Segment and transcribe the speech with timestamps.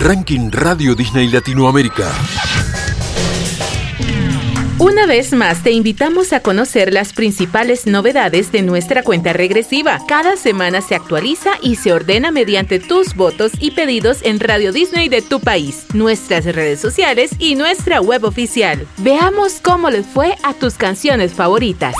[0.00, 2.12] Ranking Radio Disney Latinoamérica.
[4.78, 9.98] Una vez más te invitamos a conocer las principales novedades de nuestra cuenta regresiva.
[10.06, 15.08] Cada semana se actualiza y se ordena mediante tus votos y pedidos en Radio Disney
[15.08, 18.86] de tu país, nuestras redes sociales y nuestra web oficial.
[18.98, 21.94] Veamos cómo les fue a tus canciones favoritas.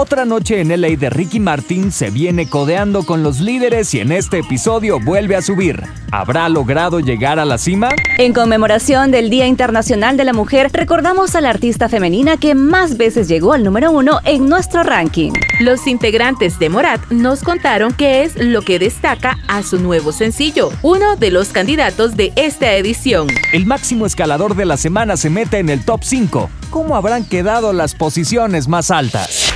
[0.00, 4.12] Otra noche en LA de Ricky Martin se viene codeando con los líderes y en
[4.12, 5.82] este episodio vuelve a subir.
[6.12, 7.88] ¿Habrá logrado llegar a la cima?
[8.16, 12.96] En conmemoración del Día Internacional de la Mujer, recordamos a la artista femenina que más
[12.96, 15.32] veces llegó al número uno en nuestro ranking.
[15.58, 20.70] Los integrantes de Morat nos contaron qué es lo que destaca a su nuevo sencillo,
[20.82, 23.26] uno de los candidatos de esta edición.
[23.52, 26.50] El máximo escalador de la semana se mete en el top 5.
[26.70, 29.47] ¿Cómo habrán quedado las posiciones más altas?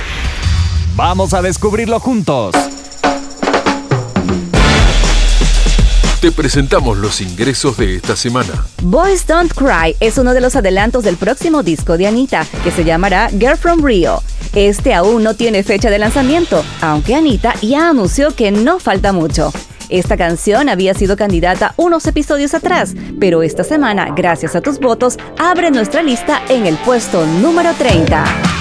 [0.95, 2.53] Vamos a descubrirlo juntos.
[6.21, 8.65] Te presentamos los ingresos de esta semana.
[8.83, 12.83] Boys Don't Cry es uno de los adelantos del próximo disco de Anita, que se
[12.83, 14.21] llamará Girl from Rio.
[14.53, 19.51] Este aún no tiene fecha de lanzamiento, aunque Anita ya anunció que no falta mucho.
[19.89, 25.17] Esta canción había sido candidata unos episodios atrás, pero esta semana, gracias a tus votos,
[25.39, 28.52] abre nuestra lista en el puesto número 30.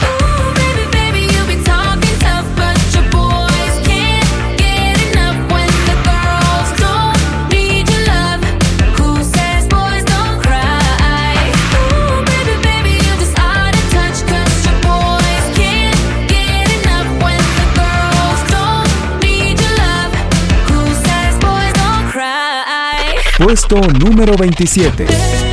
[23.53, 25.52] Puesto número 27.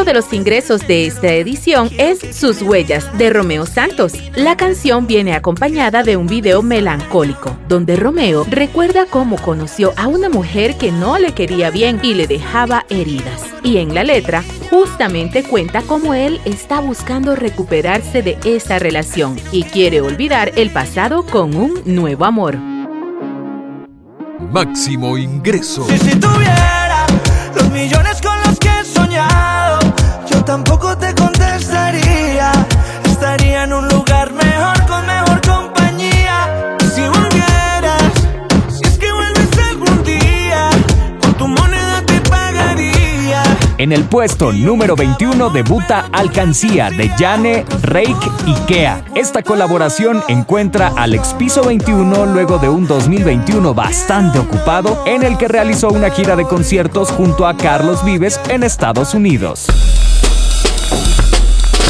[0.00, 4.14] Otro de los ingresos de esta edición es Sus Huellas de Romeo Santos.
[4.34, 10.30] La canción viene acompañada de un video melancólico, donde Romeo recuerda cómo conoció a una
[10.30, 13.42] mujer que no le quería bien y le dejaba heridas.
[13.62, 19.64] Y en la letra, justamente cuenta cómo él está buscando recuperarse de esa relación y
[19.64, 22.56] quiere olvidar el pasado con un nuevo amor.
[24.50, 25.86] Máximo ingreso.
[25.90, 26.59] Si, si tuviera
[30.50, 32.50] tampoco te contestaría.
[33.04, 36.76] Estaría en un lugar mejor con mejor compañía.
[36.92, 38.02] Si volvieras,
[38.68, 40.70] si es que vuelves algún día,
[41.22, 43.44] con tu moneda te pagaría.
[43.78, 49.04] En el puesto número 21 debuta Alcancía de Jane, Rake y Kea.
[49.14, 55.46] Esta colaboración encuentra al Expiso 21 luego de un 2021 bastante ocupado en el que
[55.46, 59.68] realizó una gira de conciertos junto a Carlos Vives en Estados Unidos.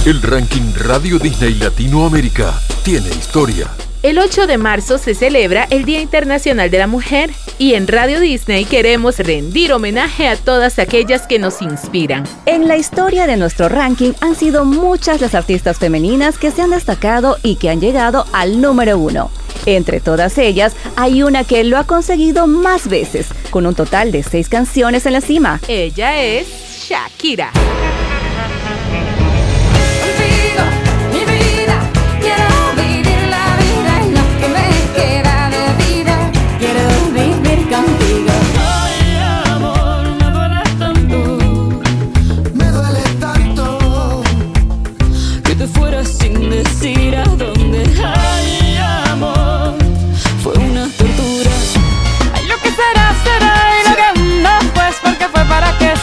[0.06, 3.68] El ranking Radio Disney Latinoamérica tiene historia.
[4.02, 8.18] El 8 de marzo se celebra el Día Internacional de la Mujer y en Radio
[8.18, 12.24] Disney queremos rendir homenaje a todas aquellas que nos inspiran.
[12.46, 16.70] En la historia de nuestro ranking han sido muchas las artistas femeninas que se han
[16.70, 19.30] destacado y que han llegado al número uno.
[19.66, 24.22] Entre todas ellas, hay una que lo ha conseguido más veces, con un total de
[24.22, 25.60] seis canciones en la cima.
[25.68, 26.48] Ella es
[26.88, 27.52] Shakira.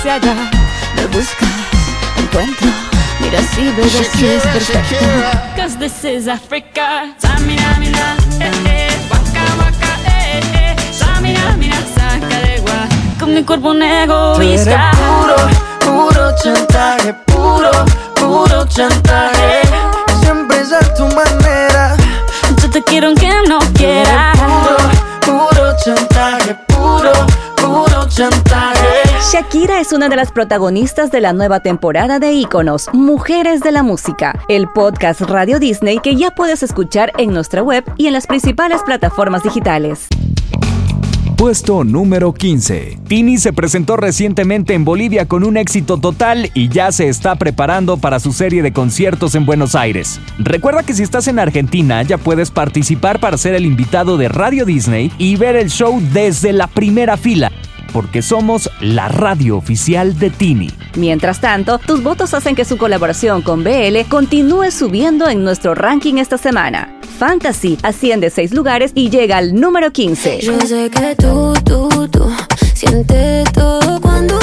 [0.10, 0.34] Haya.
[0.96, 1.50] Me buscas,
[2.18, 2.68] encuentro.
[3.20, 4.96] Mira si ves así es perfecto.
[5.56, 7.14] Cause this is Africa.
[7.18, 8.90] Samina, mira, eh, eh.
[9.10, 10.76] Waka, waka, eh, eh.
[10.94, 12.88] Samina, mira, saca de gua.
[13.20, 14.92] Con mi cuerpo un egoísta.
[14.92, 15.36] puro,
[15.80, 17.72] puro chantaje, puro,
[18.16, 19.62] puro chantaje.
[20.22, 21.96] Siempre es a tu manera.
[22.62, 24.38] Yo te quiero aunque no quieras.
[24.38, 24.78] Puro,
[25.50, 27.12] puro chantaje, puro,
[27.56, 28.77] puro chantaje.
[29.30, 33.84] Shakira es una de las protagonistas de la nueva temporada de Íconos, Mujeres de la
[33.84, 38.26] Música, el podcast Radio Disney que ya puedes escuchar en nuestra web y en las
[38.26, 40.08] principales plataformas digitales.
[41.36, 43.00] Puesto número 15.
[43.06, 47.98] Tini se presentó recientemente en Bolivia con un éxito total y ya se está preparando
[47.98, 50.22] para su serie de conciertos en Buenos Aires.
[50.40, 54.64] Recuerda que si estás en Argentina ya puedes participar para ser el invitado de Radio
[54.64, 57.52] Disney y ver el show desde la primera fila.
[57.92, 60.70] Porque somos la radio oficial de Tini.
[60.96, 66.16] Mientras tanto, tus votos hacen que su colaboración con BL continúe subiendo en nuestro ranking
[66.16, 67.00] esta semana.
[67.18, 70.40] Fantasy asciende seis lugares y llega al número 15.
[70.42, 72.32] Yo sé que tú, tú, tú
[72.74, 74.38] sientes todo cuando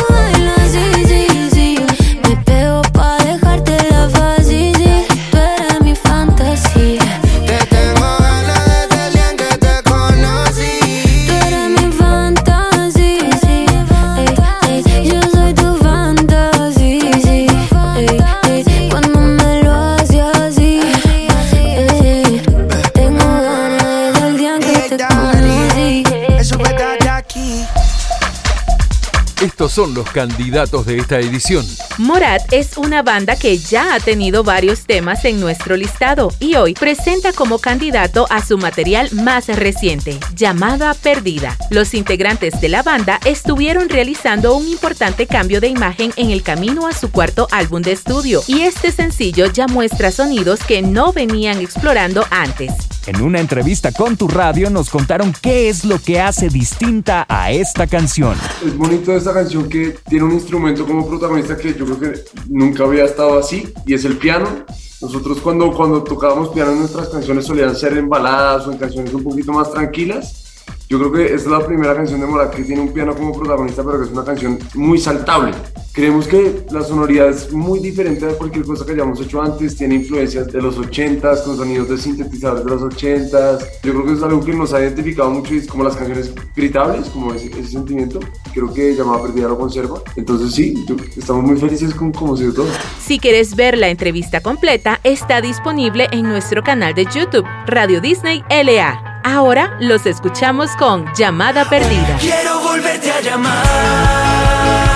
[29.42, 31.66] Estos son los candidatos de esta edición.
[31.98, 36.74] Morat es una banda que ya ha tenido varios temas en nuestro listado y hoy
[36.74, 41.56] presenta como candidato a su material más reciente, Llamada Perdida.
[41.70, 46.86] Los integrantes de la banda estuvieron realizando un importante cambio de imagen en el camino
[46.86, 51.60] a su cuarto álbum de estudio y este sencillo ya muestra sonidos que no venían
[51.60, 52.72] explorando antes.
[53.06, 57.52] En una entrevista con tu radio nos contaron qué es lo que hace distinta a
[57.52, 58.34] esta canción.
[58.64, 62.84] Es bonito esta canción que tiene un instrumento como protagonista que yo creo que nunca
[62.84, 64.64] había estado así y es el piano.
[65.02, 69.22] Nosotros cuando, cuando tocábamos piano nuestras canciones solían ser en baladas o en canciones un
[69.22, 70.43] poquito más tranquilas.
[70.88, 73.82] Yo creo que es la primera canción de Morat que tiene un piano como protagonista,
[73.82, 75.52] pero que es una canción muy saltable.
[75.92, 79.94] Creemos que la sonoridad es muy diferente de cualquier cosa que hayamos hecho antes, tiene
[79.94, 83.58] influencias de los 80s, con sonidos de sintetizadores de los 80s.
[83.82, 86.32] Yo creo que es algo que nos ha identificado mucho y es como las canciones
[86.54, 88.20] gritables, como ese, ese sentimiento.
[88.52, 90.00] Creo que Llamada Perdida lo conserva.
[90.16, 92.66] Entonces sí, yo- estamos muy felices con cómo se dio todo.
[93.00, 98.42] Si quieres ver la entrevista completa, está disponible en nuestro canal de YouTube, Radio Disney
[98.50, 99.13] LA.
[99.24, 102.18] Ahora los escuchamos con Llamada Perdida.
[102.20, 104.93] Quiero volverte a llamar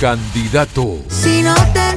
[0.00, 1.04] Candidato.
[1.10, 1.89] Si no te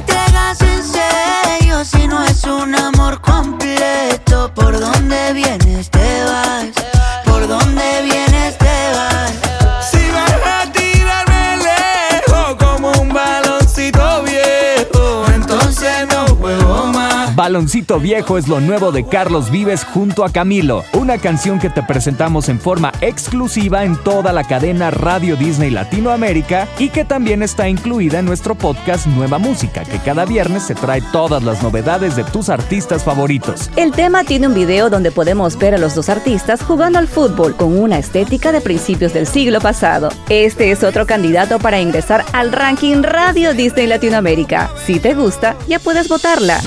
[17.54, 21.84] Baloncito Viejo es lo nuevo de Carlos Vives junto a Camilo, una canción que te
[21.84, 27.68] presentamos en forma exclusiva en toda la cadena Radio Disney Latinoamérica y que también está
[27.68, 32.24] incluida en nuestro podcast Nueva Música, que cada viernes se trae todas las novedades de
[32.24, 33.70] tus artistas favoritos.
[33.76, 37.54] El tema tiene un video donde podemos ver a los dos artistas jugando al fútbol
[37.54, 40.08] con una estética de principios del siglo pasado.
[40.28, 44.72] Este es otro candidato para ingresar al ranking Radio Disney Latinoamérica.
[44.84, 46.60] Si te gusta, ya puedes votarla.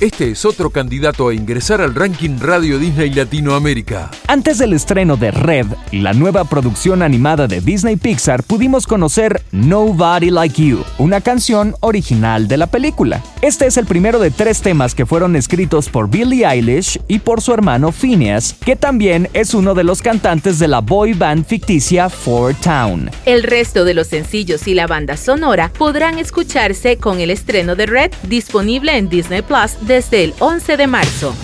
[0.00, 4.10] Este es otro candidato a ingresar al ranking Radio Disney Latinoamérica.
[4.28, 10.30] Antes del estreno de Red, la nueva producción animada de Disney Pixar, pudimos conocer Nobody
[10.30, 13.22] Like You, una canción original de la película.
[13.42, 17.42] Este es el primero de tres temas que fueron escritos por Billie Eilish y por
[17.42, 22.08] su hermano Phineas, que también es uno de los cantantes de la boy band ficticia
[22.08, 23.10] Four Town.
[23.26, 27.84] El resto de los sencillos y la banda sonora podrán escucharse con el estreno de
[27.84, 31.34] Red disponible en Disney Plus desde el 11 de marzo.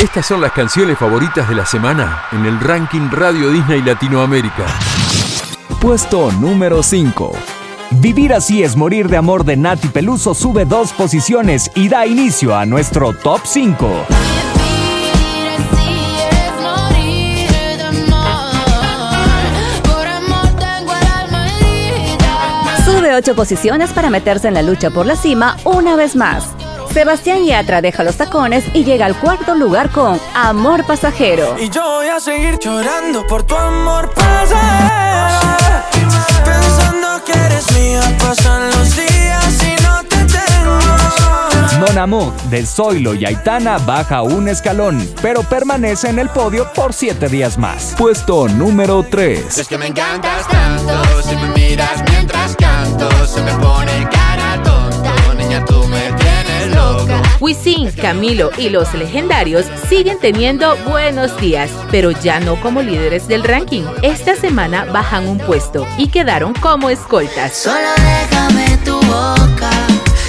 [0.00, 4.64] Estas son las canciones favoritas de la semana en el ranking Radio Disney Latinoamérica.
[5.80, 7.55] Puesto número 5.
[8.00, 12.54] Vivir así es morir de amor de Nati Peluso sube dos posiciones y da inicio
[12.54, 13.86] a nuestro top 5.
[13.86, 15.88] Vivir así
[16.30, 17.48] es morir
[17.78, 18.52] de amor.
[19.82, 22.84] Por amor tengo el alma herida.
[22.84, 26.55] Sube ocho posiciones para meterse en la lucha por la cima una vez más.
[26.96, 31.54] Sebastián Yatra deja los tacones y llega al cuarto lugar con Amor Pasajero.
[31.60, 35.82] Y yo voy a seguir llorando por tu amor pasajero.
[36.42, 41.86] Pensando que eres mía, pasan los días y no te tengo.
[41.86, 46.94] Mon Amo de Zoilo y Aitana baja un escalón, pero permanece en el podio por
[46.94, 47.94] 7 días más.
[47.98, 49.58] Puesto número 3.
[49.58, 53.85] Es que me encantas tanto, si me miras mientras canto, se me pone
[57.46, 63.44] Wisin, Camilo y los legendarios siguen teniendo buenos días, pero ya no como líderes del
[63.44, 63.84] ranking.
[64.02, 67.56] Esta semana bajan un puesto y quedaron como escoltas.
[67.56, 69.70] Solo déjame tu boca,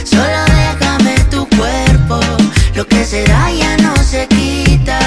[0.04, 2.20] solo déjame tu cuerpo.
[2.76, 5.00] Lo que se da ya no se quita,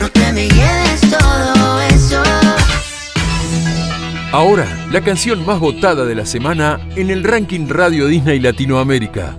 [0.00, 2.24] no te me lleves todo eso.
[4.32, 9.36] Ahora, la canción más votada de la semana en el ranking Radio Disney Latinoamérica.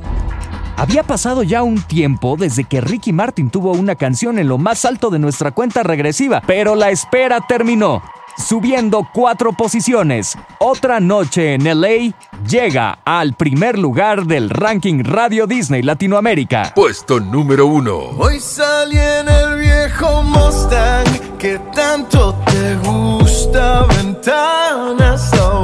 [0.84, 4.84] Había pasado ya un tiempo desde que Ricky Martin tuvo una canción en lo más
[4.84, 8.04] alto de nuestra cuenta regresiva, pero la espera terminó.
[8.38, 12.14] Subiendo cuatro posiciones, otra noche en LA
[12.46, 16.74] llega al primer lugar del ranking Radio Disney Latinoamérica.
[16.76, 17.96] Puesto número 1.
[18.18, 25.63] Hoy salí en el viejo Mustang que tanto te gusta, ventanas abajo.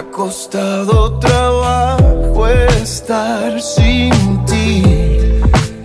[0.00, 4.82] Ha costado trabajo estar sin ti.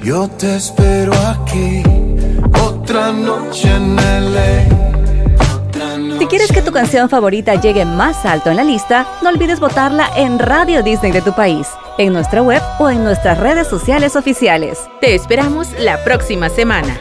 [0.01, 1.83] Yo te espero aquí,
[2.65, 4.69] otra noche en noche
[6.17, 10.09] Si quieres que tu canción favorita llegue más alto en la lista, no olvides votarla
[10.15, 11.67] en Radio Disney de tu país,
[11.97, 14.79] en nuestra web o en nuestras redes sociales oficiales.
[15.01, 16.97] Te esperamos la próxima semana.